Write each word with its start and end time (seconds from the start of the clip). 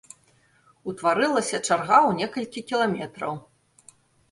Утварылася 0.91 1.59
чарга 1.67 1.99
ў 2.09 2.23
некалькі 2.23 2.59
кіламетраў. 2.73 3.33